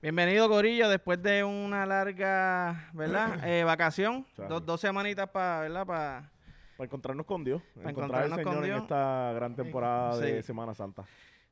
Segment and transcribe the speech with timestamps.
[0.00, 3.40] Bienvenido, Corillo, después de una larga, ¿verdad?
[3.44, 4.24] Eh, vacación.
[4.48, 5.86] Dos, dos semanitas para, ¿verdad?
[5.86, 6.30] Para...
[6.76, 7.60] Para encontrarnos con Dios.
[7.74, 8.82] Para encontrar al encontrarnos con Señor en Dios.
[8.82, 10.42] esta gran temporada de.
[10.44, 11.04] Semana Santa.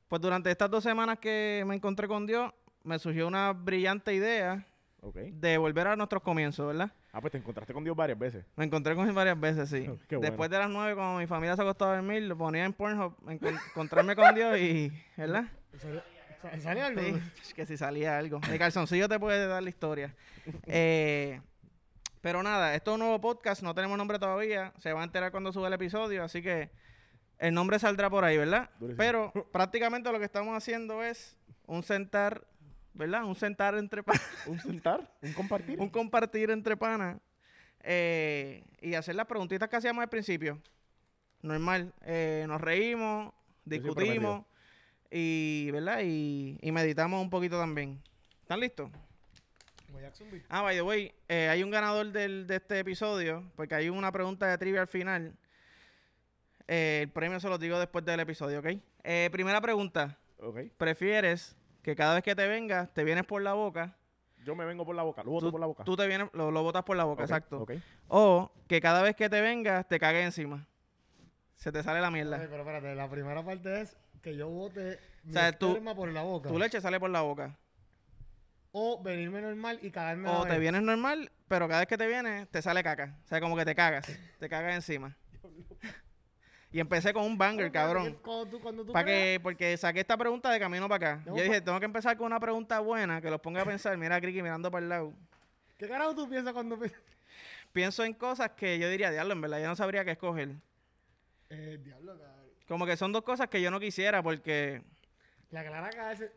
[0.06, 2.52] Pues durante estas dos semanas que me encontré con Dios,
[2.84, 4.64] me surgió una brillante idea
[5.02, 6.92] de volver a nuestros comienzos, ¿verdad?
[7.12, 8.44] Ah, pues te encontraste con Dios varias veces.
[8.54, 9.82] Me encontré con él varias veces, sí.
[10.08, 10.30] Qué bueno.
[10.30, 13.16] Después de las nueve, cuando mi familia se acostaba a dormir, lo ponía en Pornhub,
[13.26, 15.46] encon- encontrarme con Dios y, ¿verdad?
[16.50, 17.00] ¿Salió- sa- ¿Sale algo?
[17.02, 18.40] Sí, es que si salía algo.
[18.50, 20.14] Mi calzoncillo te puede dar la historia.
[20.66, 21.40] Eh,
[22.20, 24.72] pero nada, esto es un nuevo podcast, no tenemos nombre todavía.
[24.78, 26.70] Se va a enterar cuando suba el episodio, así que
[27.38, 28.70] el nombre saldrá por ahí, ¿verdad?
[28.80, 28.96] Durísimo.
[28.98, 31.36] Pero prácticamente lo que estamos haciendo es
[31.66, 32.46] un sentar,
[32.94, 33.24] ¿verdad?
[33.24, 35.80] Un sentar entre panas, Un sentar, un compartir.
[35.80, 37.18] un compartir entre panas
[37.82, 40.60] eh, y hacer las preguntitas que hacíamos al principio.
[41.42, 41.92] Normal.
[42.02, 43.32] Eh, nos reímos,
[43.64, 44.44] discutimos
[45.10, 46.00] y, ¿verdad?
[46.04, 48.00] Y, y meditamos un poquito también.
[48.42, 48.90] ¿Están listos?
[50.48, 54.12] Ah, by the way, eh, hay un ganador del, de este episodio, porque hay una
[54.12, 55.34] pregunta de trivia al final.
[56.68, 58.66] Eh, el premio se lo digo después del episodio, ¿ok?
[59.04, 60.18] Eh, primera pregunta.
[60.38, 60.58] Ok.
[60.76, 63.96] ¿Prefieres que cada vez que te vengas, te vienes por la boca?
[64.44, 65.84] Yo me vengo por la boca, lo boto Tú, por la boca.
[65.84, 67.66] tú te vienes, lo, lo botas por la boca, exacto.
[68.08, 70.66] O que cada vez que te vengas, te cagues encima.
[71.56, 72.38] Se te sale la Ay, mierda.
[72.38, 76.22] pero espérate, la primera parte es que yo bote mi sea, tú- esperma por la
[76.22, 76.48] boca.
[76.48, 77.56] Tu leche sale por la boca.
[78.72, 82.46] O venirme normal y cagarme O te vienes normal, pero cada vez que te vienes,
[82.50, 83.16] te sale caca.
[83.24, 84.06] O sea, como que te cagas.
[84.38, 85.16] Te cagas encima.
[86.72, 88.12] Y empecé con un banger, cabrón.
[88.12, 91.22] que Cuando tú, cuando tú Para que, porque saqué esta pregunta de camino para acá.
[91.24, 93.96] No, Yo dije, tengo que empezar con una pregunta buena que los ponga a pensar.
[93.96, 95.14] Mira a Criqui mirando para el lado.
[95.78, 96.90] ¿Qué carajo tú piensas cuando pi-
[97.72, 100.50] Pienso en cosas que yo diría, diablo, en verdad, yo no sabría qué escoger.
[101.48, 102.35] Eh, diablo, cabrón.
[102.68, 104.82] Como que son dos cosas que yo no quisiera porque...
[105.50, 105.90] La clara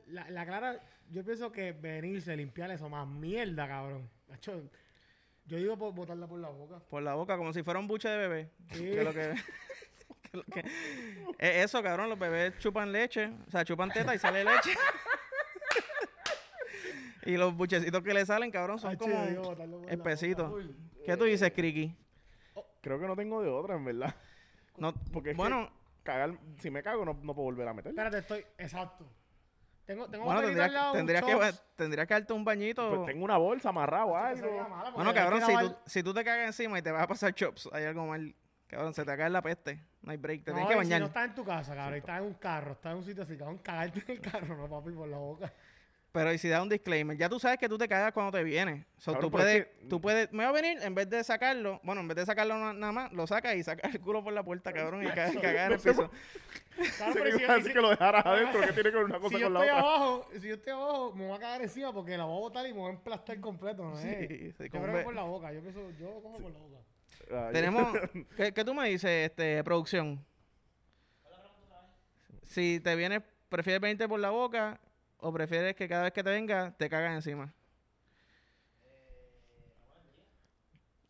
[0.08, 4.08] la, la clara, yo pienso que venirse, limpiar eso más mierda, cabrón.
[5.46, 6.80] Yo digo por botarla por la boca.
[6.90, 8.50] Por la boca, como si fuera un buche de bebé.
[8.72, 8.84] Sí.
[8.92, 9.34] Que lo que...
[10.32, 10.60] que lo que-
[11.40, 13.32] es eso, cabrón, los bebés chupan leche.
[13.48, 14.72] O sea, chupan teta y sale leche.
[17.26, 19.26] y los buchecitos que le salen, cabrón, son como...
[19.26, 19.56] digo
[19.90, 20.52] espesitos.
[20.52, 20.64] boca.
[21.04, 21.96] ¿Qué tú dices, Criqui?
[22.82, 24.16] Creo que no tengo de otra, en verdad.
[24.78, 25.74] No, Porque es bueno, que
[26.10, 27.92] cagar, si me cago, no, no puedo volver a meter.
[27.92, 28.46] Espérate, estoy.
[28.58, 29.06] Exacto.
[29.86, 31.64] Tengo, tengo bueno al lado, un tendrías, que, chops.
[31.76, 32.90] tendrías que darte un bañito.
[32.90, 34.92] Pues tengo una bolsa amarrada o Esa sería algo.
[34.96, 37.34] Bueno, cabrón, si lavar- tú, si tú te cagas encima y te vas a pasar
[37.34, 38.36] chops, hay algo mal.
[38.68, 39.84] Cabrón, se te cae la peste.
[40.04, 41.02] No hay break, te No, tienes que y Si bañar.
[41.02, 43.24] no estás en tu casa, cabrón, y estás en un carro, estás en un sitio
[43.24, 45.52] así, cabrón, cagarte en el carro, no, papi, por la boca.
[46.12, 48.44] Pero y si da un disclaimer, ya tú sabes que tú te cagas cuando te
[48.44, 48.84] vienes.
[48.98, 51.80] So, Cabrón, tú, puedes, que- tú puedes, me va a venir, en vez de sacarlo,
[51.84, 54.34] bueno, en vez de sacarlo na- nada más, lo sacas y sacas el culo por
[54.34, 56.10] la puerta, cabrón, y cagas cagar en el piso.
[56.98, 59.38] Claro, pero si, yo- que lo dejaras adentro, que tiene que ver una si cosa
[59.38, 59.88] yo con la estoy otra.
[59.90, 62.66] abajo, si yo estoy abajo, me voy a cagar encima porque la voy a botar
[62.66, 63.96] y me voy a emplastar completo, ¿no?
[63.98, 64.54] Sí, eh?
[64.58, 66.78] sí, yo como creo por la boca, yo pienso, yo lo cojo por la boca.
[67.32, 68.00] Ay, Tenemos,
[68.36, 70.26] ¿qué, qué tú me dices, este, producción?
[72.44, 74.80] Si te vienes, ¿prefieres venirte por la boca
[75.20, 77.54] o prefieres que cada vez que te venga te cagas encima?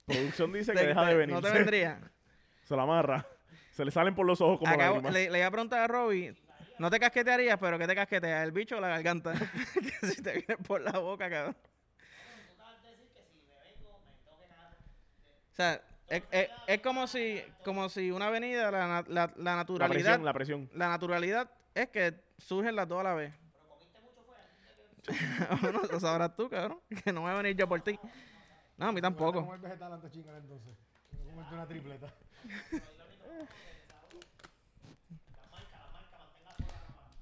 [0.06, 1.36] Producción dice que deja de venir.
[1.36, 2.00] No te vendría.
[2.64, 3.26] Se la amarra.
[3.72, 6.36] Se le salen por los ojos como Acabo- le, le iba a preguntar a Robbie,
[6.80, 8.44] no te casquetearías, pero ¿qué te casquetea?
[8.44, 9.34] ¿El bicho o la garganta?
[9.74, 11.56] que si te viene por la boca, cabrón.
[15.52, 20.26] O sea, es, es- es como si como si una avenida, la, la, naturalidad, presión,
[20.26, 20.70] la presión.
[20.74, 23.34] la naturalidad es que surgen las dos a la vez.
[25.62, 28.00] bueno, lo sabrás tú, cabrón, que no voy a venir yo por ti.
[28.78, 29.46] No, a mí Voy a tampoco.
[29.46, 30.76] comer vegetal antes chingar entonces.
[31.12, 32.14] Voy a comerte una tripleta.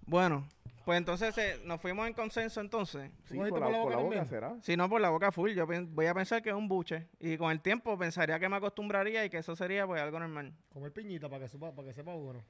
[0.10, 0.48] Bueno,
[0.86, 3.12] pues entonces eh, nos fuimos en consenso entonces.
[3.26, 4.56] Sí, por la, por por boca será.
[4.62, 7.10] Si no, por la boca full, yo voy a pensar que es un buche.
[7.20, 10.54] Y con el tiempo pensaría que me acostumbraría y que eso sería pues algo normal.
[10.70, 12.42] Comer piñita para que sepa, para que sepa bueno.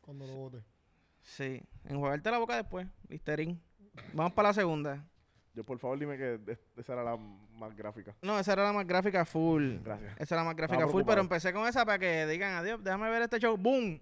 [0.00, 0.64] Cuando lo bote.
[1.22, 3.62] Sí, enjuagarte la boca después, Listerín.
[4.12, 5.04] Vamos para la segunda.
[5.54, 6.38] Yo, por favor, dime que
[6.76, 8.14] esa era la más gráfica.
[8.22, 9.78] No, esa era la más gráfica full.
[9.82, 10.12] Gracias.
[10.18, 13.10] Esa era la más gráfica full, pero empecé con esa para que digan adiós, déjame
[13.10, 14.00] ver este show, boom.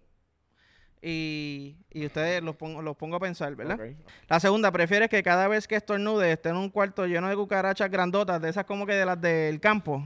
[1.00, 3.78] Y, y ustedes los pongo, los pongo a pensar, ¿verdad?
[3.78, 3.96] Ok.
[4.28, 7.90] La segunda, ¿prefieres que cada vez que estornudes esté en un cuarto lleno de cucarachas
[7.90, 10.04] grandotas, de esas como que de las del campo?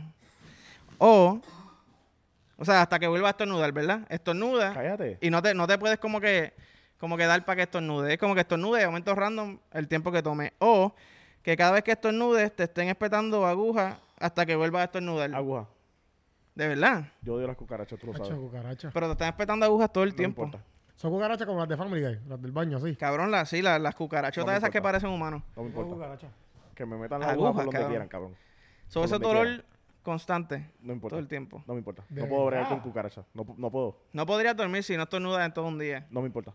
[0.98, 1.40] O,
[2.56, 4.06] o sea, hasta que vuelva a estornudar, ¿verdad?
[4.10, 5.18] Estornuda Cállate.
[5.20, 6.52] y no te, no te puedes como que,
[7.00, 8.12] como que dar para que estornude.
[8.12, 10.52] Es como que estornude de momento random el tiempo que tome.
[10.58, 10.94] O
[11.42, 15.34] que cada vez que estornudes te estén espetando agujas hasta que vuelvas a estornudar.
[15.34, 15.66] Aguja.
[16.54, 17.04] De verdad.
[17.22, 18.34] Yo odio las cucarachas, tú lo sabes.
[18.34, 18.90] cucaracha.
[18.92, 20.44] Pero te están espetando agujas todo el No tiempo.
[20.44, 20.64] importa.
[20.96, 22.94] Son cucarachas como las de Family Guy, las del baño, así.
[22.96, 25.42] Cabrón, las, sí, las, las cucarachotas No esas que parecen humanos.
[25.56, 26.28] No me importa.
[26.74, 27.90] Que me metan la Agujas, aguja por donde cabrón.
[27.90, 28.36] quieran, cabrón.
[28.88, 29.64] So, Por ese dolor quiera.
[30.02, 31.14] constante No importa.
[31.14, 31.62] todo el tiempo.
[31.66, 32.04] No me importa.
[32.10, 33.24] ¿De No puedo bregar con cucarachas.
[33.32, 33.96] No, pu- no puedo.
[34.12, 36.06] No podrías dormir si no estornudas en todo un día.
[36.10, 36.52] No me importa.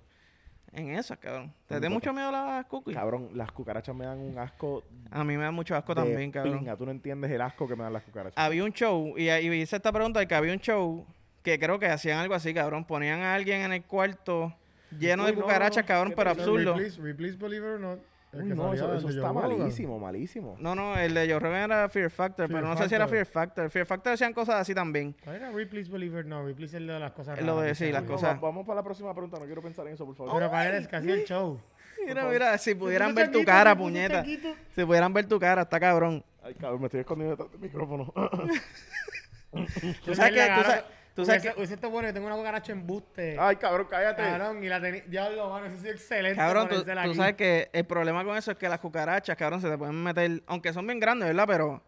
[0.75, 1.54] En esas, cabrón.
[1.68, 2.95] ¿Te da mucho miedo las cookies?
[2.98, 6.31] Cabrón, las cucarachas me dan un asco A mí me da mucho asco de también,
[6.31, 6.60] cabrón.
[6.60, 6.75] pinga.
[6.75, 8.38] Tú no entiendes el asco que me dan las cucarachas.
[8.38, 11.06] Había un show, y, y hice esta pregunta de que había un show
[11.44, 12.83] que creo que hacían algo así, cabrón.
[12.83, 14.54] Ponían a alguien en el cuarto
[15.00, 16.74] lleno Uy, de cucarachas, no, cabrón, pero absurdo.
[16.74, 18.00] Replace, replace Believe It or Not.
[18.36, 19.60] Uy, no, eso, eso está Joe Rogan.
[19.60, 20.56] malísimo, malísimo.
[20.60, 23.08] No, no, el de Joe Rogan era Fear Factor, Fear pero no sé si era.
[23.08, 23.70] Fear Factor.
[23.70, 25.16] Fear Factor decían cosas así también.
[25.24, 26.46] ¿Cuál era Replace Believe It or Not?
[26.46, 28.36] Replace es el de las cosas Lo de- raras, sí, las se No, cosas.
[28.36, 29.40] va- vamos para la próxima pregunta.
[29.40, 30.34] No quiero pensar en eso, por favor.
[30.34, 31.60] Pero ¿cuál era el que hacía el show?
[32.06, 34.24] Mira, mira, si pudieran ver tu cara, puñeta.
[34.24, 36.24] Si pudieran ver tu cara, está cabrón.
[36.44, 38.14] Ay, cabrón, me estoy escondiendo detrás del micrófono.
[40.06, 40.84] Tú sabes que, tú sabes,
[41.15, 43.38] tú sabes que, bueno, yo tengo una cucaracha en buste.
[43.39, 44.21] Ay, cabrón, cállate.
[44.21, 45.03] Cabrón, y la tenía.
[45.07, 46.38] Diablo, mano, eso sí es excelente.
[46.38, 49.77] cabrón, tú, sabes que el problema con eso es que las cucarachas, cabrón, se te
[49.77, 51.45] pueden meter, aunque son bien grandes, ¿verdad?
[51.47, 51.81] Pero,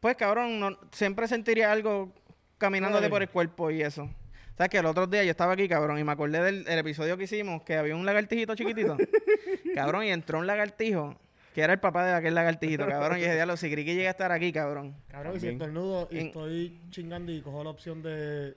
[0.00, 2.12] pues, cabrón, no- siempre sentiría algo
[2.58, 3.10] caminándote Ay.
[3.10, 4.08] por el cuerpo y eso.
[4.56, 7.16] ¿Sabes que El otro día yo estaba aquí, cabrón, y me acordé del el episodio
[7.16, 8.96] que hicimos, que había un lagartijito chiquitito.
[9.74, 11.16] cabrón, y entró un lagartijo,
[11.54, 13.16] que era el papá de aquel lagartijito, cabrón.
[13.18, 14.94] Y dije, diablo, si Criqui llega a estar aquí, cabrón.
[15.08, 18.56] Cabrón, y si estornudo y En- estoy chingando y cojo la opción de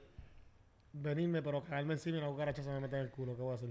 [0.94, 3.52] venirme, pero caerme encima y una cucaracha se me mete en el culo, ¿qué voy
[3.52, 3.70] a hacer?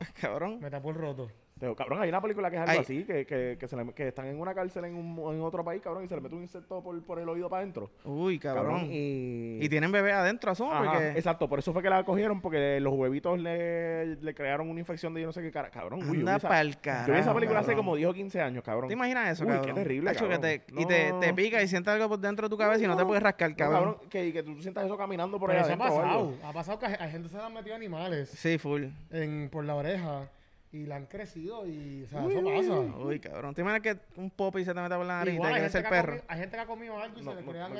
[0.20, 0.58] Cabrón.
[0.60, 1.30] Me tapó el roto.
[1.58, 2.78] Pero, cabrón, hay una película que es algo Ay.
[2.80, 5.64] así, que, que, que, se le- que están en una cárcel en, un, en otro
[5.64, 7.90] país, cabrón, y se le mete un insecto por, por el oído para adentro.
[8.04, 8.86] Uy, cabrón.
[8.90, 9.58] y...
[9.60, 11.08] Y tienen bebé adentro, asumo, Ajá, porque...
[11.10, 15.14] Exacto, por eso fue que la cogieron, porque los huevitos le, le crearon una infección
[15.14, 15.70] de yo no sé qué cara.
[15.70, 16.70] Cabrón, uy, yo vi Anda esa- pa'l
[17.06, 17.84] Yo vi esa película hace cabrón.
[17.86, 18.88] como 10 o 15 años, cabrón.
[18.88, 19.74] ¿Te imaginas eso, Uy, qué cabrón?
[19.74, 20.50] terrible, Hacho, que cabrón.
[20.66, 21.20] te- y te, No.
[21.20, 23.50] te pica y sientes algo por dentro de tu cabeza y no te puedes rascar,
[23.50, 23.96] No, cabrón.
[24.08, 26.30] que, que tú sientas eso caminando por Pero ahí eso ha adentro o algo.
[26.32, 26.48] pasado.
[26.48, 28.84] Ha pasado que a a gente se le han metido animales Sí, full.
[29.10, 30.28] en, por la oreja
[30.72, 32.98] y la han crecido y, o sea, Uy, eso pasa.
[32.98, 33.54] Uy, cabrón.
[33.54, 35.62] ¿Te imaginas que un popi se te meta por la nariz y te hay crece
[35.64, 36.06] gente, el que ha perro?
[36.12, 37.78] comido, hay gente que ha comido algo y No, se le no, crean no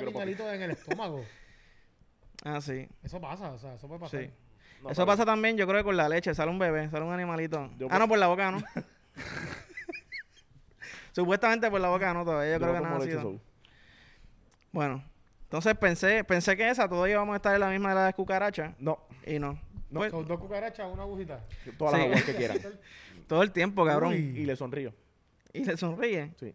[0.53, 1.25] en el estómago.
[2.43, 2.87] Ah, sí.
[3.03, 4.21] Eso pasa, o sea, eso puede pasar.
[4.21, 4.29] Sí.
[4.81, 6.33] No, Eso pasa también, yo creo que con la leche.
[6.33, 7.69] Sale un bebé, sale un animalito.
[7.77, 8.59] Yo ah, por- no, por la boca, ¿no?
[11.11, 12.57] Supuestamente por la boca, no, todavía.
[12.57, 13.21] Yo, yo creo no que no tomo ha sido.
[13.21, 13.41] soul.
[14.71, 15.03] Bueno,
[15.43, 18.73] entonces pensé, pensé que esa, todos íbamos a estar en la misma de la cucaracha.
[18.79, 19.59] No, Y no.
[19.89, 19.99] No.
[20.01, 21.43] Pues, dos cucarachas, una agujita.
[21.77, 22.07] todas las Sí.
[22.07, 22.57] aguas que quieran.
[23.27, 24.11] todo el tiempo, cabrón.
[24.13, 24.17] Uy.
[24.39, 24.93] Y le sonrío.
[25.53, 26.31] Y le sonríe.
[26.39, 26.53] Sí,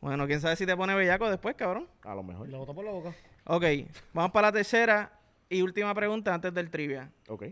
[0.00, 1.88] Bueno, quién sabe si te pone bellaco después, cabrón.
[2.02, 2.48] a lo mejor.
[2.48, 3.12] La botó por la boca.
[3.44, 3.64] Ok,
[4.12, 5.10] vamos para la tercera
[5.48, 7.10] y última pregunta antes del trivia.
[7.28, 7.44] Ok.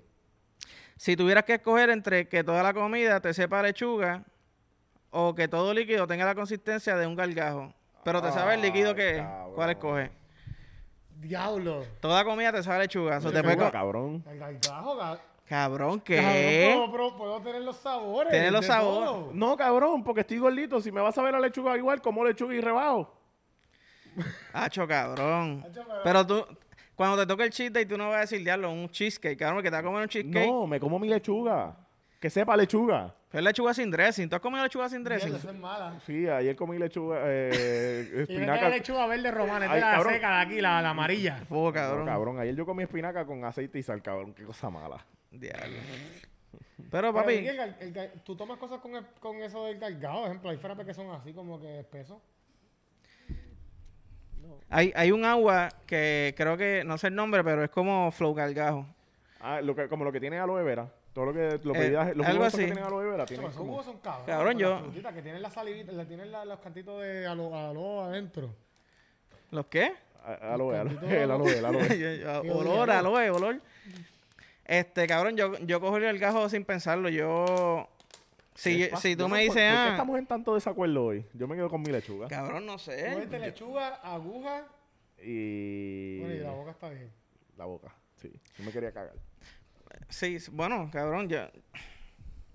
[0.96, 4.24] Si tuvieras que escoger entre que toda la comida te sepa lechuga
[5.10, 7.72] o que todo líquido tenga la consistencia de un gargajo,
[8.04, 9.24] pero te sabe el líquido que es.
[9.54, 10.10] ¿cuál escoges?
[11.20, 11.84] Diablo.
[12.00, 13.20] Toda comida te sabe lechuga.
[13.20, 14.24] so te co- cabrón.
[14.30, 15.18] El gargajo, Cabrón,
[15.48, 16.68] Cabrón, ¿qué?
[16.74, 18.30] pero, pero puedo tener los sabores.
[18.30, 19.08] Tiene los de sabores.
[19.10, 19.30] todo.
[19.32, 20.80] No, cabrón, porque estoy gordito.
[20.80, 23.14] Si me vas a ver la lechuga igual, como lechuga y rebajo.
[24.52, 25.64] Hacho, cabrón.
[25.66, 26.44] Hacho, pero- tú,
[26.94, 29.70] cuando te toque el day, tú no vas a decir, diablo, un cheesecake, cabrón, que
[29.70, 30.46] te va a comer un cheesecake.
[30.46, 31.76] No, me como mi lechuga.
[32.20, 33.14] Que sepa lechuga.
[33.30, 34.28] Pero es lechuga sin dressing.
[34.28, 35.34] ¿Tú has comido lechuga sin dressing?
[35.34, 36.00] Esa es mala.
[36.06, 38.68] Sí, ayer comí lechuga, eh, Y vete la espinaca.
[38.70, 40.12] lechuga verde romana, esta es la cabrón.
[40.14, 41.40] seca de aquí, la, la amarilla.
[41.50, 42.06] No, cabrón.
[42.06, 44.32] cabrón, ayer yo comí espinaca con aceite y sal, cabrón.
[44.32, 45.04] Qué cosa mala.
[45.30, 45.76] Diablo.
[46.78, 49.66] Pero, Pero, papi, Miguel, el gar- el gar- tú tomas cosas con, el- con eso
[49.66, 52.16] del gargado, por ejemplo, hay frappes que son así como que espesos.
[54.70, 58.32] hay, hay un agua que creo que, no sé el nombre, pero es como flow
[58.32, 58.86] gargajo.
[59.40, 60.88] Ah, lo que, como lo que tiene aloe vera.
[61.12, 63.70] Todo lo que, los Eh, bebidas, los algo jugos que tienen aloe vera tienen como...
[63.70, 64.26] jugos son cabros.
[64.26, 68.02] Cabrón, yo- las que tienen la salivita, le tienen la- los cantitos de alo, alo
[68.04, 68.54] adentro.
[69.50, 69.92] ¿Los qué?
[70.24, 72.50] a- Aloe, aloe, el aloe, el aloe.
[72.52, 73.26] Olor, aloe.
[73.26, 73.60] aloe, olor.
[74.64, 77.08] Este, cabrón, yo, yo cojo el gargajo sin pensarlo.
[77.08, 77.88] Yo.
[78.54, 79.88] Si, si tú me dices, ¿Por qué ah.
[79.92, 81.24] estamos en tanto desacuerdo hoy?
[81.32, 82.28] Yo me quedo con mi lechuga.
[82.28, 83.12] Cabrón, no sé.
[83.14, 84.66] Cogete lechuga, aguja.
[85.22, 86.18] Y...
[86.20, 87.10] Bueno, y la boca está bien.
[87.56, 88.30] La boca, sí.
[88.58, 89.14] Yo me quería cagar.
[90.08, 91.40] Sí, bueno, cabrón, yo.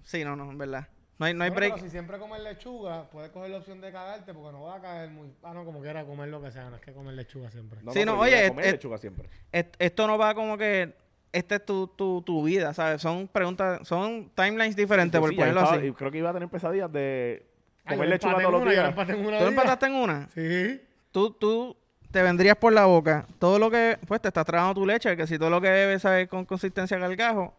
[0.03, 0.88] Sí, no, no, en verdad.
[1.19, 1.74] No hay, no hay Bueno, break.
[1.75, 4.81] pero si siempre comes lechuga, puedes coger la opción de cagarte porque no va a
[4.81, 5.31] caer muy.
[5.43, 7.79] Ah, no, como quiera comer lo que sea, no es que comer lechuga siempre.
[7.83, 9.29] No, Sí, no, yo oye, comer es- lechuga siempre.
[9.51, 10.93] est- esto no va como que.
[11.31, 13.01] Esta es tu, tu, tu vida, ¿sabes?
[13.01, 15.88] Son preguntas, son timelines diferentes, por Sí, ya ponerlo estaba- así.
[15.88, 17.43] y creo que iba a tener pesadillas de
[17.88, 18.93] comer lechuga todos los días.
[18.95, 19.48] una ¿Tú día.
[19.48, 20.29] empataste en una?
[20.33, 20.81] Sí.
[21.12, 21.75] Tú, tú
[22.13, 23.25] te vendrías por la boca.
[23.39, 26.03] Todo lo que, pues te estás tragando tu leche, que si todo lo que bebes
[26.03, 27.55] sabe con consistencia de gargajo.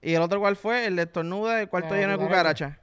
[0.00, 2.78] Y el otro cuál fue, el de estornuda, el cuarto lleno de cucaracha.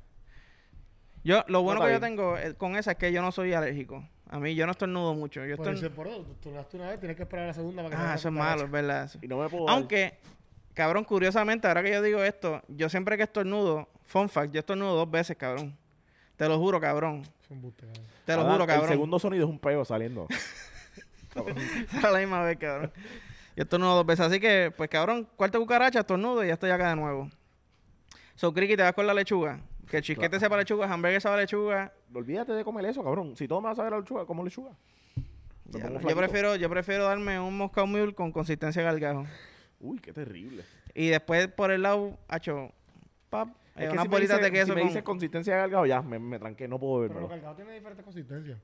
[1.24, 4.08] Yo, lo bueno que yo tengo eh, con esa es que yo no soy alérgico.
[4.29, 5.43] A mí yo no estornudo mucho.
[5.43, 7.53] Yo Por estorn- eso, por eso, tú estornudaste una vez, tienes que esperar a la
[7.55, 9.05] segunda para que Ah, eso es malo, es verdad.
[9.05, 9.17] eso.
[9.24, 10.20] Y no me puedo dar- Aunque,
[10.75, 14.96] cabrón, curiosamente, ahora que yo digo esto, yo siempre que estornudo, fun fact, yo estornudo
[14.96, 15.75] dos veces, cabrón.
[16.38, 17.24] Te lo juro, cabrón.
[17.43, 18.05] Es un embuste, cabrón.
[18.25, 18.86] Te lo Adán, juro, cabrón.
[18.86, 20.27] El segundo sonido es un peo saliendo.
[21.33, 21.57] Cabrón.
[22.03, 22.91] a la misma vez, cabrón.
[23.55, 24.25] Y estornudo dos veces.
[24.25, 27.29] Así que, pues, cabrón, cuarto cucaracha, estornudo y ya estoy acá de nuevo.
[28.35, 29.59] So, Criqui, te vas con la lechuga.
[29.89, 30.39] Que el chisquete Claro.
[30.39, 31.91] sepa lechuga, hamburguesa sabe lechuga.
[32.13, 33.35] Olvídate de comer eso, cabrón.
[33.35, 34.71] Si todo me va a saber a lechuga, como lechuga.
[35.65, 39.25] Ya, yo prefiero, yo prefiero darme un Moscow Mule con consistencia de gargajo.
[39.79, 40.63] Uy, qué terrible.
[40.93, 42.71] Y después por el lado, hacho,
[43.29, 45.59] pap, Es que unas si bolitas dice- de queso Si me con- dices consistencia de
[45.61, 47.29] galgado, ya me, me tranqué, no puedo Pero los verlo.
[47.29, 48.57] cargados tienen diferentes consistencias.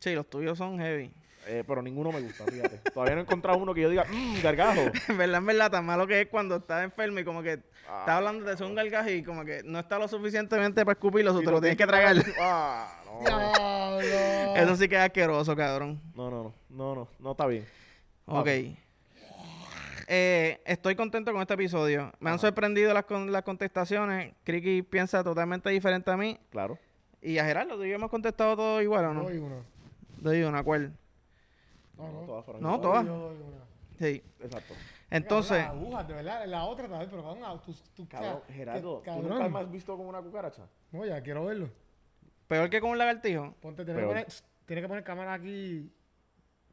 [0.00, 1.12] Sí, los tuyos son heavy.
[1.46, 2.78] Eh, pero ninguno me gusta, fíjate.
[2.94, 4.80] Todavía no he encontrado uno que yo diga, mmm, gargajo.
[5.08, 7.60] en verdad, en verdad, tan malo que es cuando estás enfermo y como que
[7.92, 8.00] Ah.
[8.00, 11.40] estás hablando de ser un gargajo y como que no está lo suficientemente para escupirlo,
[11.40, 12.16] Y te lo tienes que tragar.
[12.38, 14.00] Ah, no.
[14.56, 16.00] Eso sí que es asqueroso, cabrón.
[16.14, 17.66] No, no, no, no, no, no está bien.
[18.26, 18.46] Ok.
[20.12, 22.12] Eh, estoy contento con este episodio.
[22.20, 24.34] Me han sorprendido las, con- las contestaciones.
[24.44, 26.38] Criqui piensa totalmente diferente a mí.
[26.50, 26.78] Claro.
[27.22, 29.22] Y a Gerardo, ¿tú y yo hemos contestado todo igual o no?
[29.24, 29.56] Doy una.
[30.20, 30.92] Doy una, ¿cuál?
[31.96, 32.20] No, no.
[32.26, 33.04] todas fueron No, todas.
[33.06, 33.64] Yo doy una.
[33.98, 34.22] Sí.
[34.40, 34.74] Exacto.
[35.10, 38.40] Entonces, Las agujas, de verdad, la otra tal vez, pero cabrón, ah, tú, tú, Cabrón,
[38.48, 40.62] Gerardo, ¿tú nunca me has visto como una cucaracha?
[40.92, 41.68] No, ya quiero verlo.
[42.46, 43.54] peor que con un lagartijo.
[43.60, 44.26] Ponte, tienes que poner,
[44.66, 45.92] tienes que poner cámara aquí.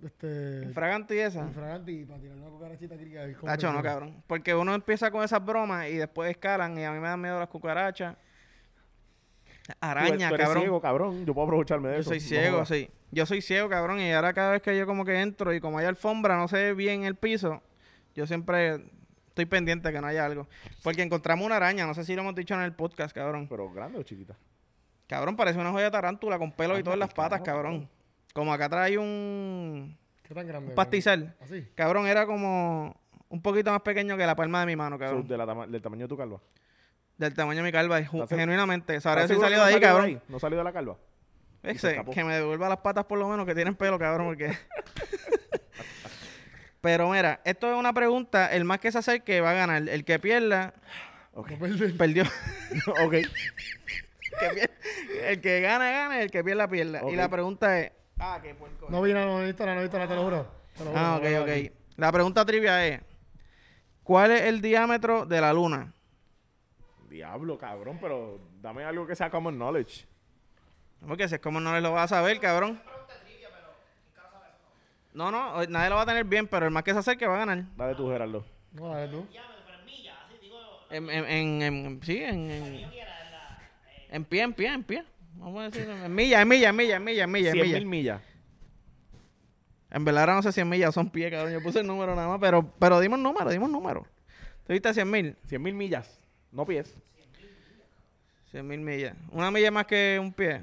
[0.03, 0.69] Este.
[0.73, 1.41] Fragante y esa.
[1.41, 3.17] infragante y para tirar una cucarachita aquí.
[3.17, 4.23] a Tacho, no, cabrón.
[4.27, 7.39] Porque uno empieza con esas bromas y después escalan y a mí me dan miedo
[7.39, 8.15] las cucarachas.
[9.81, 10.61] Araña, tú, tú eres cabrón.
[10.63, 11.25] ciego, cabrón.
[11.25, 12.09] Yo puedo aprovecharme de Yo eso.
[12.11, 12.67] soy No ciego, jodas.
[12.69, 12.89] sí.
[13.11, 13.99] Yo soy ciego, cabrón.
[13.99, 16.57] Y ahora cada vez que yo como que entro y como hay alfombra, no se
[16.57, 17.61] ve bien el piso,
[18.15, 18.81] yo siempre
[19.29, 20.47] estoy pendiente que no haya algo.
[20.83, 23.47] Porque encontramos una araña, no sé si lo hemos dicho en el podcast, cabrón.
[23.49, 24.35] Pero grande o chiquita.
[25.07, 27.89] Cabrón, parece una joya de tarántula con pelo y todo en las pa'l patas, cabrón.
[28.33, 29.97] Como acá trae un,
[30.27, 30.69] ¿Qué tan grande?
[30.69, 31.33] un pastizal.
[31.39, 31.65] Así.
[31.75, 32.99] Cabrón, era como
[33.29, 35.27] un poquito más pequeño que la palma de mi mano, So, cabrón.
[35.27, 36.41] de la tama- del tamaño de tu calva.
[37.17, 38.99] Del tamaño de mi calva, ju- ¿Estás seg- genuinamente.
[38.99, 40.21] Sabré ¿Estás si seguro salió que de ahí, no cabrón.
[40.27, 40.97] ¿No salió de la calva?
[41.63, 44.57] Ese, que me devuelva las patas por lo menos que tienen pelo, cabrón, porque...
[46.81, 49.89] Pero mira, esto es una pregunta, el más que se acerque va a ganar.
[49.89, 50.73] El que pierda,
[51.37, 51.51] Ok.
[51.51, 51.97] No perder.
[51.97, 52.23] perdió.
[53.05, 53.13] ok.
[54.39, 54.69] Que
[55.31, 57.07] el que gana, gana, y el que pierda, pierda.
[57.09, 57.91] Y la pregunta es...
[58.17, 58.87] Ah, qué puerco.
[58.89, 60.51] No vi nada, no he visto nada, no he visto nada, te lo juro.
[60.75, 61.71] Te lo juro, Ah, ok, ok.
[61.97, 63.01] La pregunta trivia es...
[64.01, 65.93] ¿Cuál es el diámetro de la luna?
[67.07, 70.07] Diablo, cabrón, pero dame algo que sea common knowledge.
[71.05, 72.81] Porque si es como no les lo vas a saber, cabrón.
[75.13, 77.35] No, no, nadie lo va a tener bien, pero el más que se acerque va
[77.35, 77.63] a ganar.
[77.75, 78.45] Dale tú, Gerardo.
[78.73, 79.27] No, dale tú.
[80.89, 82.89] En, en, en, en- sí, en, en,
[84.09, 85.03] en pie, en pie, en pie.
[85.35, 87.65] Vamos a decir, en milla, en milla, en milla, en milla, en milla, en 100
[87.65, 87.77] milla.
[87.79, 88.21] mil millas.
[89.89, 91.51] En verdad ahora no sé si en millas son pies, cabrón.
[91.53, 94.05] Yo puse el número nada más, pero, pero dimos número, dimos número.
[94.65, 95.35] ¿Tú viste 100 mil?
[95.47, 96.19] 100 mil millas.
[96.51, 96.95] No pies.
[98.51, 99.15] 100 mil millas.
[99.31, 100.61] Una milla más que un pie.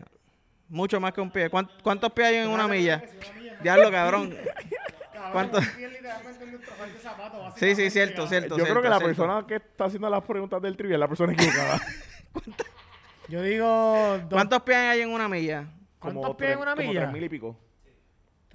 [0.69, 1.49] Mucho más que un pie.
[1.51, 3.03] ¿Cuán- ¿Cuántos pies hay en una milla?
[3.63, 4.35] Diablo, cabrón.
[5.33, 5.61] ¿Cuánto?
[7.57, 8.57] Sí, sí, cierto, cierto.
[8.59, 9.07] Yo creo que la cierto.
[9.17, 11.81] persona que está haciendo las preguntas del trivia es la persona equivocada.
[13.29, 14.19] Yo digo.
[14.19, 15.65] dos- ¿Cuántos pies hay en una milla?
[15.99, 17.01] ¿Cuántos Como pies en tres- una como milla?
[17.03, 17.57] tres mil y pico.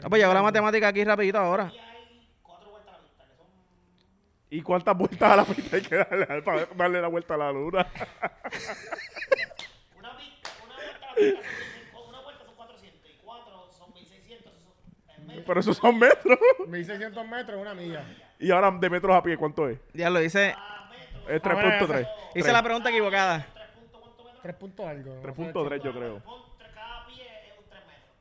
[0.04, 1.72] Ah, pues llevo la matemática aquí rapidito ahora.
[4.51, 7.51] ¿Y cuántas vueltas a la pista hay que darle para darle la vuelta a la
[7.51, 7.86] luna?
[9.96, 11.42] Una pista, una vuelta a la pista
[11.92, 14.51] son, una vuelta son 400 y cuatro son 1600.
[14.54, 14.74] Eso
[15.12, 15.38] es metro.
[15.50, 16.38] Pero esos son metros.
[16.68, 18.03] 1600 metros, una milla.
[18.38, 19.79] Y ahora de metros a pie, ¿cuánto es?
[19.96, 20.50] Ya lo hice.
[20.50, 20.91] Es Ah,
[21.27, 22.08] bueno, 3.3.
[22.36, 23.48] Hice la pregunta equivocada.
[24.44, 25.15] 3 puntos algo.
[25.15, 25.41] no sé.
[25.41, 26.22] 3.3 yo creo.
[26.75, 28.15] Cada pie es un 3 metros.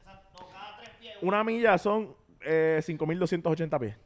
[0.00, 3.96] Exacto, no, cada 3 pies es Una milla son eh, 5.280 pies.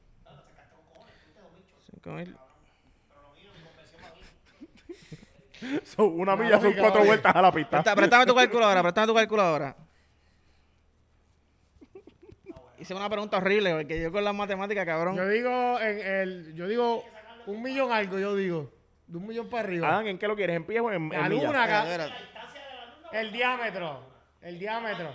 [1.91, 2.37] Cinco mil.
[5.85, 7.83] So, una milla son cuatro vueltas a la pista.
[7.83, 9.88] Préstame tu calculadora, préstame tu calculadora.
[12.89, 15.15] Hice una pregunta horrible, porque yo con las matemáticas, cabrón.
[15.15, 17.05] Yo digo, en el, yo digo,
[17.45, 18.73] un millón algo, yo digo.
[19.07, 19.89] De un millón para arriba.
[19.91, 20.57] Adán, ¿en qué lo quieres?
[20.57, 21.45] ¿En pies o en, La en millas?
[21.49, 21.83] luna, acá.
[21.83, 22.15] Espérate,
[23.13, 24.01] El diámetro.
[24.41, 25.13] El diámetro.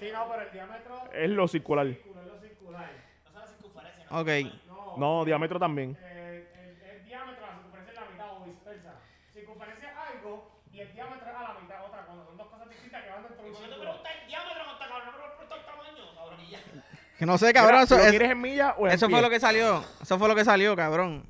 [0.00, 1.86] Sí, no, pero el diámetro Es lo circular.
[1.88, 2.90] es lo circular.
[4.10, 4.96] Ok.
[4.96, 5.94] No, diámetro también.
[6.00, 8.94] Eh, el, el diámetro, la circunferencia es la mitad o viceversa.
[9.34, 12.70] Circunferencia es algo y el diámetro es a la mitad otra, cuando son dos cosas
[12.70, 13.90] distintas que van dentro de un Si yo te círculo.
[13.92, 16.58] pregunto el diámetro, no está cabrón, no me pregunto el tamaño, cabrón, y ya.
[17.18, 17.80] Que no sé, cabrón.
[17.80, 19.22] Mira, Eso, ¿Lo es- quieres en millas o en eso fue pies?
[19.22, 19.84] lo que salió.
[20.00, 21.24] Eso fue lo que salió, cabrón.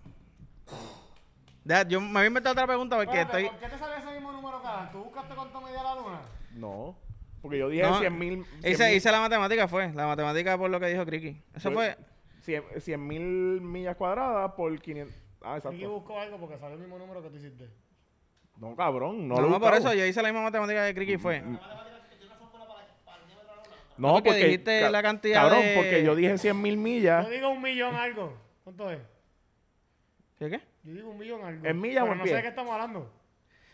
[1.64, 3.58] Deja- yo me había inventado otra pregunta porque Espérate, estoy.
[3.58, 4.90] ¿Por qué te sale ese mismo número cada?
[4.90, 6.20] ¿Tú buscaste cuánto medía la luna?
[6.54, 6.96] No.
[7.42, 8.44] Porque yo dije No, 100 mil.
[8.64, 9.92] Hice, hice la matemática, fue.
[9.92, 11.42] La matemática por lo que dijo Criqui.
[11.54, 11.96] Eso fue.
[12.42, 15.14] 100 mil millas cuadradas por 500.
[15.42, 15.88] Ah, exacto.
[15.90, 17.68] busco algo porque sale el mismo número que tú hiciste.
[18.56, 19.28] No, cabrón.
[19.28, 21.42] No, No, lo no, por eso yo hice la misma matemática de Criqui fue.
[23.98, 24.44] No, porque porque.
[24.44, 27.24] dijiste ca- la cantidad Cabrón, de- porque yo dije 100 mil millas.
[27.26, 28.36] Yo digo un millón algo.
[28.64, 28.98] ¿Cuánto es?
[30.38, 30.60] ¿Qué qué?
[30.84, 31.66] Yo digo un millón algo.
[31.66, 32.30] ¿En millas o en no pie?
[32.32, 33.12] sé de qué estamos hablando.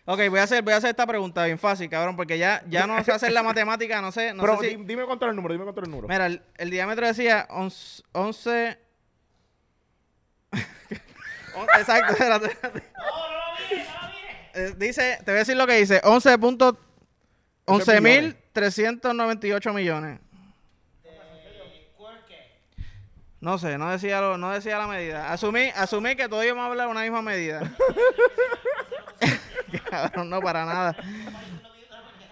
[0.06, 2.86] Ok, voy a hacer, voy a hacer esta pregunta bien fácil, cabrón, porque ya, ya
[2.86, 4.76] no sé hacer la matemática, no sé, no Pero sé si...
[4.76, 6.08] di- dime cuánto era el número, dime cuánto era el número.
[6.08, 8.02] Mira, el, el diámetro decía 11...
[8.12, 8.78] 11
[11.56, 12.82] On- Exacto, espérate, espérate.
[12.98, 14.72] No, no lo mires, no lo mires.
[14.72, 16.78] Eh, dice, te voy a decir lo que dice, 11 punto-
[17.66, 18.00] Eso es
[18.54, 20.20] 11.398 millones.
[23.40, 25.30] No sé, no decía, lo- no decía la medida.
[25.30, 27.60] Asumí, asumí que todos íbamos a hablar una misma medida.
[29.90, 30.96] cabrón, no para nada.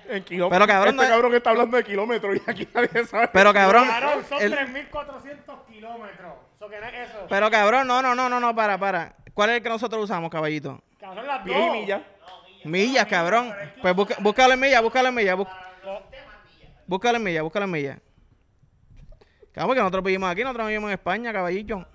[0.08, 3.28] Pero, cabrón, Este no- cabrón está hablando de kilómetros y aquí nadie sabe.
[3.30, 6.32] Pero cabrón, Claro, son el- 3.400 kilómetros.
[6.56, 7.26] Eso que no es eso.
[7.28, 9.14] pero cabrón, no, no, no, no, no, para, para.
[9.34, 10.82] ¿Cuál es el que nosotros usamos, caballito?
[10.98, 11.72] Cabrón, las Pies y dos.
[11.72, 12.02] millas.
[12.64, 13.54] Millas, cabrón.
[13.82, 15.36] Pues busca- búscalo en millas, búscalo en millas.
[15.36, 15.46] bú-
[16.86, 18.00] Búscalo en millas, búscalo en millas.
[19.52, 21.86] Cabrón, que nosotros vivimos aquí, nosotros vivimos en España, caballito.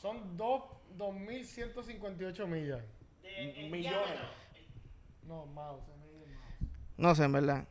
[0.00, 0.62] Son dos-
[0.96, 2.80] 2.158 millas.
[3.70, 4.00] Millones.
[5.24, 5.82] No, mouse.
[5.88, 6.70] es medio mouse.
[6.96, 7.64] No sé, en verdad.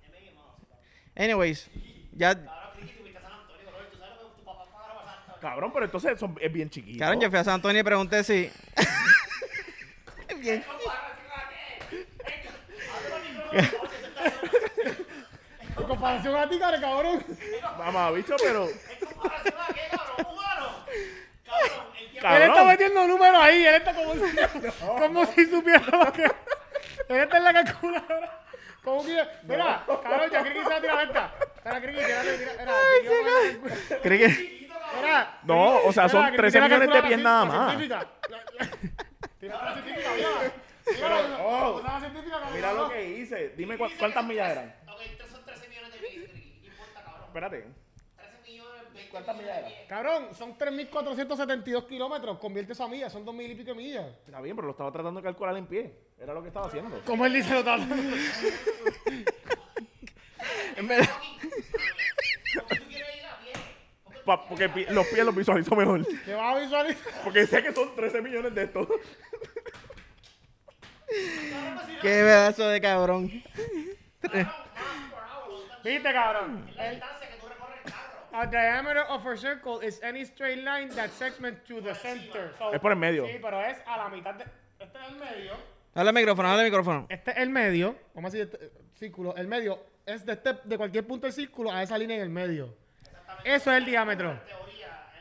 [1.15, 1.69] Anyways,
[2.11, 2.35] ya...
[5.41, 6.99] Cabrón, pero entonces son- es bien chiquito.
[6.99, 8.49] Cabrón, yo fui a San Antonio y pregunté si...
[15.77, 17.23] En comparación a ti, cara, cabrón.
[17.77, 18.67] Mamá, bicho, pero.
[18.67, 20.33] ¿En comparación a qué, cabrón?
[20.33, 20.85] ¿Humano?
[21.45, 22.29] Cabrón, el tiempo...
[22.29, 23.65] Él está metiendo números ahí.
[23.65, 24.19] Él está como si,
[24.79, 26.23] como si supiera lo que.
[26.23, 28.41] Él está en la calculadora.
[28.83, 29.23] Como que.
[29.43, 31.33] Mira, cabrón, ya Criqui se va a tirar esta.
[31.55, 32.51] Espera, Criqui, tírale, tira.
[32.59, 34.69] Mira, Criqui
[35.43, 37.77] No, o sea, son Mira, que 13 tiene la millones de pies nada más.
[39.39, 40.09] Tira la científica,
[40.93, 41.21] mira.
[41.23, 41.81] Mira, oh.
[42.53, 43.49] Mira lo que hice.
[43.57, 44.75] Dime cu- cuántas millas eran.
[44.87, 45.99] Ok, estos son 13 millones de.
[45.99, 47.23] No importa, cabrón.
[47.25, 47.65] Espérate.
[48.17, 49.79] 13 millones, 20 ¿Cuántas millas pies.
[49.87, 52.37] Cabrón, son 3.472 kilómetros.
[52.39, 54.05] Convierte eso a millas, son 2.000 y pico de millas.
[54.25, 55.93] Está bien, pero lo estaba tratando de calcular en pie.
[56.19, 57.01] Era lo que estaba haciendo.
[57.05, 57.81] Como él dice lo tal.
[60.77, 63.53] En verdad- Como tú quieres ir a pie.
[64.25, 66.05] Pa- porque pi- los pies los visualizo mejor.
[66.25, 67.13] Que vas a visualizar.
[67.23, 68.87] Porque sé que son 13 millones de estos.
[72.01, 73.43] Qué pedazo de cabrón.
[75.83, 76.69] Viste, cabrón.
[76.75, 77.93] La distancia que tú recorres el.
[78.37, 82.53] A diameter of a circle is any straight line that segment to the center.
[82.57, 83.25] So- Es por el medio.
[83.27, 84.45] Sí, pero es a la mitad de.
[84.79, 85.53] Este es el medio.
[85.93, 87.05] Dale el micrófono, dale el micrófono.
[87.09, 87.95] Este es el medio.
[88.13, 89.35] Vamos a decir este, círculo.
[89.37, 92.29] El medio es de, este, de cualquier punto del círculo a esa línea en el
[92.29, 92.75] medio.
[93.43, 94.37] Eso es el diámetro.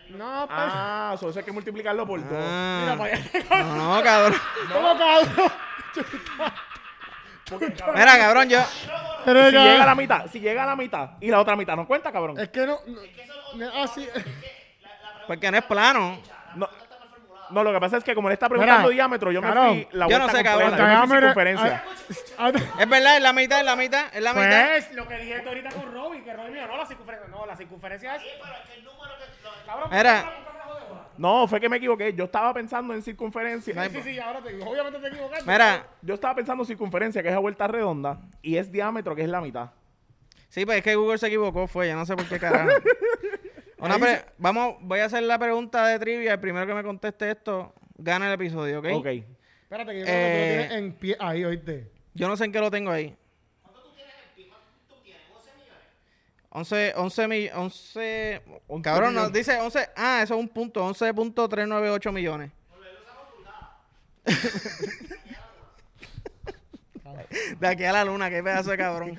[0.09, 0.59] No, pues.
[0.61, 2.29] Ah, eso hay que multiplicarlo por dos.
[2.31, 3.75] Mira Ah, para allá.
[3.75, 4.41] no, cabrón.
[4.73, 5.53] ¿Cómo cabrón?
[7.95, 8.59] Mira, cabrón, yo...
[9.25, 11.57] Pero Si ya- llega a la mitad, si llega a la mitad y la otra
[11.57, 12.39] mitad no cuenta, cabrón.
[12.39, 12.79] Es que no.
[12.87, 13.01] no,
[13.73, 14.09] no, así.
[15.27, 16.19] Porque no es plano.
[16.57, 16.69] No,
[17.51, 19.69] no, lo que pasa es que como le está preguntando Mira, diámetro, yo me cabrón,
[19.69, 21.85] fui la yo no vuelta sé, cabrón, yo me fui diámetro- circunferencia.
[22.39, 24.69] Ah, Es verdad, es la mitad, es la mitad, es la mitad.
[24.71, 27.57] Pues lo que dije ahorita con Robin, que Robin mío, no la circunferencia, no, la
[27.57, 28.23] circunferencia es.
[28.23, 29.43] Sí, pero es que el número que...
[29.43, 30.33] lo- Cabrón, Mira.
[31.17, 32.13] ¿Por qué no fue que me equivoqué.
[32.15, 33.89] Yo estaba pensando en circunferencia.
[33.89, 35.51] Sí, sí, ahora te obviamente te equivocaste.
[35.51, 39.23] Mira, Yo estaba pensando en circunferencia, que es a vuelta redonda, y es diámetro, que
[39.23, 39.71] es la mitad.
[40.49, 42.71] sí, pues es que Google se equivocó, fue, yo no sé por qué carajo.
[43.79, 46.33] Una pre- Vamos, voy a hacer la pregunta de trivia.
[46.35, 48.87] El primero que me conteste esto, gana el episodio, ¿ok?
[48.95, 49.07] Ok.
[49.07, 51.91] Espérate, que yo creo que tú lo Eh, tienes en pie ahí, oíste.
[52.15, 53.15] Yo no sé en qué lo tengo ahí.
[53.63, 54.49] ¿Cuánto tú tienes en pie?
[54.49, 55.23] ¿Cuánto tú tienes?
[55.29, 56.44] ¿11 millones?
[56.57, 58.43] 11, 11 mil, 11...
[58.69, 59.47] 11 Cabrón, nos millones.
[59.47, 59.89] dice 11...
[59.97, 62.53] Ah, eso es un punto, 11.398 millones.
[67.59, 69.19] De aquí a la luna, qué pedazo de cabrón.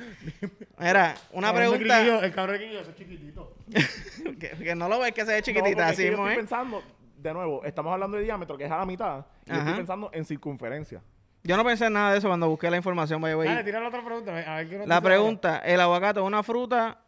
[0.80, 3.54] Mira, una Cabrón pregunta Quiquillo, El cabrón de es chiquitito.
[4.40, 6.32] que, que no lo ves que se ve No, chiquitita, es así que yo estoy
[6.32, 6.36] ¿eh?
[6.38, 6.82] pensando,
[7.18, 9.62] de nuevo, estamos hablando de diámetro, que es a la mitad, y yo Ajá.
[9.64, 11.02] estoy pensando en circunferencia.
[11.44, 13.48] Yo no pensé en nada de eso cuando busqué la información, vaya, güey.
[13.50, 14.32] Dale, tira la otra pregunta.
[14.32, 17.00] a ver- nos La pregunta, ¿el aguacate es una fruta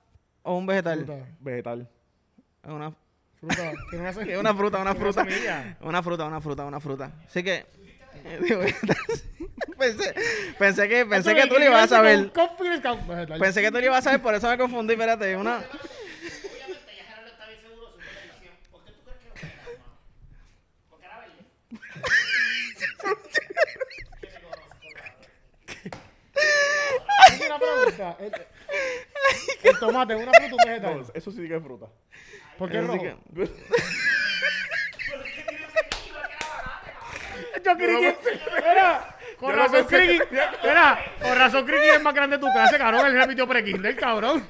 [0.47, 1.05] o un vegetal?
[1.05, 1.25] Fruta.
[1.41, 1.87] Vegetal.
[2.63, 2.91] Es una,
[3.39, 3.71] Fruta.
[3.89, 5.27] Tiene una, es una fruta, una fruta.
[5.81, 7.11] Una fruta, una fruta, una fruta.
[7.27, 7.65] Así que...
[8.41, 8.61] digo,
[9.77, 10.15] pensé,
[10.57, 12.31] pensé que, pensé que tú le ibas a saber.
[12.31, 13.39] Con- confidence, con- vegetal.
[13.39, 15.57] Pensé que tú le ibas a saber, por eso me confundí, espérate, una...
[15.57, 15.77] Obviamente
[16.97, 18.53] ya Gerardo está bien seguro de su contestación.
[18.71, 19.93] ¿Por qué tú crees que lo era, hermano?
[20.89, 21.43] Porque era verde.
[22.79, 22.85] ¿Qué
[25.89, 28.17] te conoces, Tengo una pregunta.
[29.81, 31.11] El, tomate es una fruta o un No, vegetal.
[31.13, 31.85] eso sí que es fruta.
[32.57, 33.01] ¿Por qué es rojo?
[33.01, 33.15] que-
[37.63, 38.15] Yo Yo Criqui.
[38.65, 39.17] Era.
[39.39, 40.19] Con Yo no razón Criqui.
[40.63, 40.99] Era.
[41.21, 43.05] Con razón Criqui es más grande de tu clase, cabrón.
[43.07, 44.47] Él repitió pre-kinder, cabrón.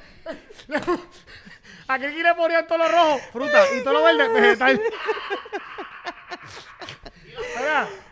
[1.88, 4.82] A Criqui le ponían todo lo rojo, fruta, y todo lo verde, vegetal.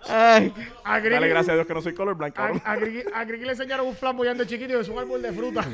[0.08, 2.62] Ay, A Dale gracias a Dios que no soy colorblind, a, cabrón.
[2.64, 5.66] a Criqui, a Criqui le enseñaron un flamboyante chiquito y es un árbol de fruta.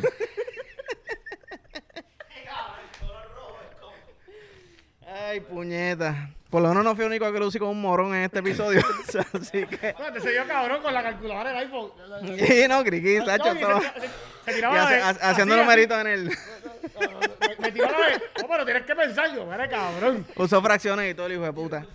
[5.32, 6.30] Ay, puñeta.
[6.50, 8.82] Por lo menos no fui el único que lucí con un morón en este episodio.
[9.34, 9.96] Así que.
[9.98, 11.92] No, te enseñó cabrón con la calculadora del iPhone.
[12.38, 13.82] Y no, Criqui, Sacho, todo.
[13.82, 14.08] se, se-
[14.46, 16.26] se tiraba haciendo numeritos en el.
[17.60, 18.22] Me, tiró la de.
[18.42, 20.26] No, pero tienes que pensar yo, mira, cabrón.
[20.36, 21.86] Usó fracciones y todo el hijo de puta.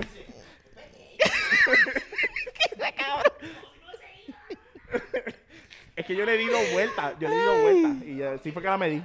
[5.94, 8.08] Es que yo le he dado vueltas, yo le he dado vueltas.
[8.08, 9.02] Y así fue que la medí.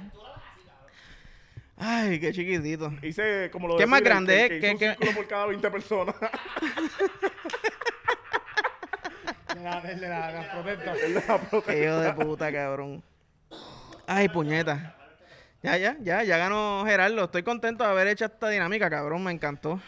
[1.84, 2.92] Ay, qué chiquitito.
[3.02, 4.48] Hice como lo ¿Qué más grande, que- eh?
[4.48, 6.14] que ¿Qué- hizo un qué- círculo por cada 20 personas.
[9.54, 10.98] De la, de la, de las protestas.
[11.66, 13.02] Qué hijo de puta, cabrón.
[14.06, 14.96] Ay, puñeta.
[15.62, 17.24] Ya, ya, ya, ya ganó Gerardo.
[17.24, 19.22] Estoy contento de haber hecho esta dinámica, cabrón.
[19.22, 19.80] Me encantó.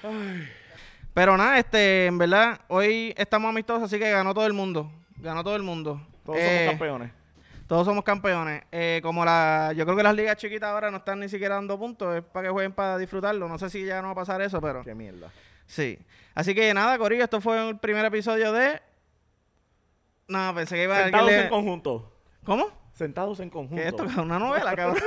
[1.15, 4.93] Pero nada, este, en verdad, hoy estamos amistosos, así que ganó todo el mundo.
[5.17, 6.01] Ganó todo el mundo.
[6.25, 7.11] Todos Eh, somos campeones.
[7.75, 8.63] Todos somos campeones.
[8.71, 11.77] Eh, como la, yo creo que las ligas chiquitas ahora no están ni siquiera dando
[11.77, 13.49] puntos, es para que jueguen para disfrutarlo.
[13.49, 15.33] No sé si ya no va a pasar eso, pero Qué mierda.
[15.67, 15.99] sí.
[16.37, 18.81] Así que nada, Corillo, esto fue el primer episodio de.
[20.29, 22.13] No, pensé que iba a Sentados en conjunto.
[22.45, 22.69] ¿Cómo?
[22.93, 23.75] Sentados en conjunto.
[23.75, 24.23] ¿Qué es esto?
[24.23, 25.03] ¿Una novela, cabrón?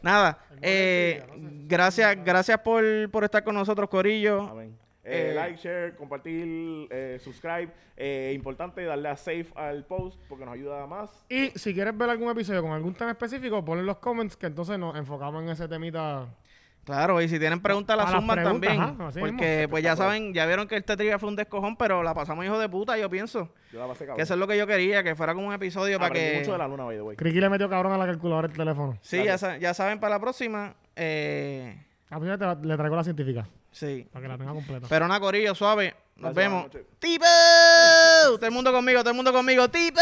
[0.00, 1.26] Nada, eh,
[1.66, 4.48] gracias, gracias por, por estar con nosotros, Corillo.
[4.48, 4.78] Amén.
[5.04, 7.68] Eh, Eh, like, share, compartir, eh, subscribe.
[7.96, 11.24] Eh, importante darle a save al post porque nos ayuda más.
[11.28, 14.46] Y si quieres ver algún episodio con algún tema específico, ponle en los comments que
[14.46, 16.26] entonces nos enfocamos en ese temita.
[16.84, 18.80] Claro, y si tienen preguntas, las A las suman también.
[18.80, 19.70] ajá, porque mismo.
[19.70, 22.58] pues ya saben, ya vieron que este trivia fue un descojón, pero la pasamos hijo
[22.58, 23.48] de puta, yo pienso.
[23.72, 24.16] Yo la pasé cabrón.
[24.16, 26.38] Que eso es lo que yo quería, que fuera como un episodio para que...
[26.40, 27.16] mucho de la luna, by the way.
[27.16, 28.98] Criqui le metió cabrón a la calculadora del teléfono.
[29.00, 30.74] Sí, ya, sa- ya saben para la próxima.
[30.96, 31.76] Eh,
[32.10, 34.06] A mí te- le traigo la científica sí.
[34.12, 34.86] para que la tenga completa.
[34.88, 35.94] Pero una corillo suave.
[36.16, 36.70] Nos Gracias, vemos.
[36.98, 37.24] ¡Tipo!
[38.36, 39.68] Todo el mundo conmigo, todo el mundo conmigo.
[39.68, 40.00] ¡Tipo!